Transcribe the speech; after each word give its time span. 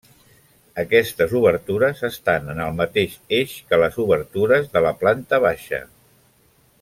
Aquestes 0.83 1.35
obertures 1.39 2.01
estan 2.09 2.49
en 2.55 2.63
el 2.69 2.73
mateix 2.79 3.15
eix 3.41 3.53
que 3.69 3.81
les 3.85 4.01
obertures 4.07 4.69
de 4.75 4.83
la 4.87 4.95
planta 5.05 5.41
baixa. 5.49 5.83